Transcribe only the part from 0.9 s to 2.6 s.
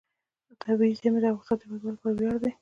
زیرمې د افغانستان د هیوادوالو لپاره ویاړ دی.